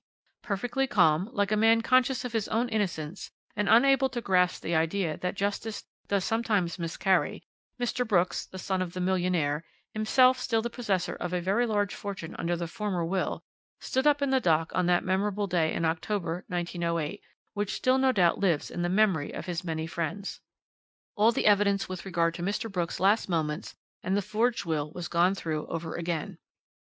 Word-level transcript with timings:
Perfectly 0.41 0.87
calm, 0.87 1.29
like 1.31 1.51
a 1.51 1.55
man 1.55 1.81
conscious 1.81 2.25
of 2.25 2.33
his 2.33 2.47
own 2.47 2.69
innocence 2.69 3.29
and 3.55 3.69
unable 3.69 4.09
to 4.09 4.19
grasp 4.19 4.63
the 4.63 4.73
idea 4.73 5.15
that 5.17 5.35
justice 5.35 5.83
does 6.07 6.25
sometimes 6.25 6.79
miscarry, 6.79 7.43
Mr. 7.79 8.07
Brooks, 8.07 8.47
the 8.47 8.57
son 8.57 8.81
of 8.81 8.93
the 8.93 8.99
millionaire, 8.99 9.63
himself 9.93 10.39
still 10.39 10.63
the 10.63 10.71
possessor 10.71 11.13
of 11.13 11.33
a 11.33 11.39
very 11.39 11.67
large 11.67 11.93
fortune 11.93 12.35
under 12.39 12.55
the 12.55 12.65
former 12.65 13.05
will, 13.05 13.43
stood 13.79 14.07
up 14.07 14.23
in 14.23 14.31
the 14.31 14.39
dock 14.39 14.71
on 14.73 14.87
that 14.87 15.03
memorable 15.05 15.45
day 15.45 15.71
in 15.71 15.85
October, 15.85 16.45
1908, 16.47 17.21
which 17.53 17.75
still 17.75 17.99
no 17.99 18.11
doubt 18.11 18.39
lives 18.39 18.71
in 18.71 18.81
the 18.81 18.89
memory 18.89 19.31
of 19.31 19.45
his 19.45 19.63
many 19.63 19.85
friends. 19.85 20.41
"All 21.15 21.31
the 21.31 21.45
evidence 21.45 21.87
with 21.87 22.05
regard 22.05 22.33
to 22.33 22.41
Mr. 22.41 22.71
Brooks' 22.71 22.99
last 22.99 23.29
moments 23.29 23.75
and 24.01 24.17
the 24.17 24.23
forged 24.23 24.65
will 24.65 24.89
was 24.93 25.07
gone 25.07 25.35
through 25.35 25.67
over 25.67 25.93
again. 25.95 26.39